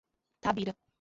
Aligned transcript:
Tabira 0.41 0.75